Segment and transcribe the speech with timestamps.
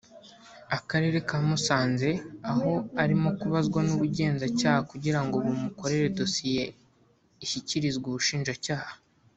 [0.77, 2.09] Akarere ka Musanze
[2.51, 2.71] aho
[3.03, 6.63] arimo kubazwa n’ubugenzacyaha kugirango bumukorere dosiye
[7.43, 8.91] ishyikirizwe ubushinjacyaha